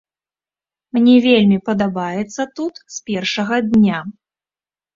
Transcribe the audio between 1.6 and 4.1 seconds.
падабаецца тут з першага дня.